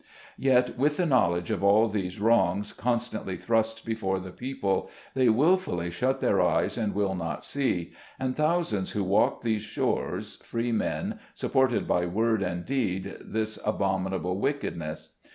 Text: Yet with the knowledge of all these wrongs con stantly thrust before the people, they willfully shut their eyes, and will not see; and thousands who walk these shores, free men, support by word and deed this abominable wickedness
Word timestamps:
Yet 0.39 0.79
with 0.79 0.97
the 0.97 1.05
knowledge 1.05 1.51
of 1.51 1.63
all 1.63 1.87
these 1.87 2.19
wrongs 2.19 2.73
con 2.73 2.97
stantly 2.97 3.39
thrust 3.39 3.85
before 3.85 4.19
the 4.19 4.31
people, 4.31 4.89
they 5.13 5.29
willfully 5.29 5.91
shut 5.91 6.21
their 6.21 6.41
eyes, 6.41 6.75
and 6.75 6.95
will 6.95 7.13
not 7.13 7.45
see; 7.45 7.93
and 8.19 8.35
thousands 8.35 8.93
who 8.93 9.03
walk 9.03 9.43
these 9.43 9.61
shores, 9.61 10.37
free 10.37 10.71
men, 10.71 11.19
support 11.35 11.87
by 11.87 12.07
word 12.07 12.41
and 12.41 12.65
deed 12.65 13.15
this 13.23 13.59
abominable 13.63 14.39
wickedness 14.39 15.17